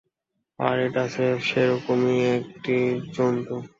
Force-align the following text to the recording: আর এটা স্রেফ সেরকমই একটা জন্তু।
আর 0.59 0.75
এটা 0.79 1.03
স্রেফ 1.07 1.39
সেরকমই 1.43 2.17
একটা 2.29 2.77
জন্তু। 3.13 3.55